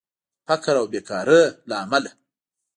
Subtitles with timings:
[0.47, 2.11] فقر او بیکارې له امله